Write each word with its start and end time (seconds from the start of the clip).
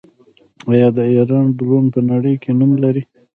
آیا 0.71 0.87
د 0.97 0.99
ایران 1.13 1.45
ډرون 1.57 1.85
په 1.93 1.99
نړۍ 2.09 2.35
کې 2.41 2.51
نوم 2.57 2.71
نلري؟ 2.77 3.03